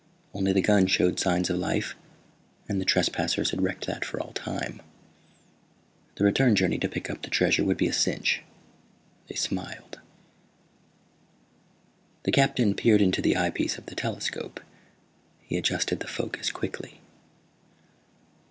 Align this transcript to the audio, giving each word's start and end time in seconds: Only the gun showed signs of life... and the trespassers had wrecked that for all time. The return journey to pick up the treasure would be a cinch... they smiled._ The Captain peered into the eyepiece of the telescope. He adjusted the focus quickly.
Only 0.33 0.51
the 0.51 0.61
gun 0.63 0.87
showed 0.87 1.19
signs 1.19 1.51
of 1.51 1.59
life... 1.59 1.95
and 2.67 2.81
the 2.81 2.85
trespassers 2.85 3.51
had 3.51 3.61
wrecked 3.61 3.85
that 3.85 4.03
for 4.03 4.19
all 4.19 4.31
time. 4.33 4.81
The 6.15 6.23
return 6.23 6.55
journey 6.55 6.79
to 6.79 6.89
pick 6.89 7.07
up 7.07 7.21
the 7.21 7.29
treasure 7.29 7.63
would 7.63 7.77
be 7.77 7.85
a 7.87 7.93
cinch... 7.93 8.41
they 9.27 9.35
smiled._ 9.35 9.99
The 12.23 12.31
Captain 12.31 12.73
peered 12.73 13.03
into 13.03 13.21
the 13.21 13.37
eyepiece 13.37 13.77
of 13.77 13.85
the 13.85 13.93
telescope. 13.93 14.59
He 15.43 15.55
adjusted 15.55 15.99
the 15.99 16.07
focus 16.07 16.49
quickly. 16.49 16.99